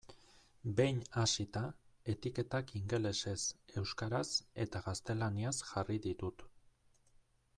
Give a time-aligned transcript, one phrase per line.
[0.77, 1.61] Behin hasita,
[2.13, 3.37] etiketak ingelesez,
[3.83, 4.25] euskaraz
[4.67, 6.47] eta gaztelaniaz jarri ditut.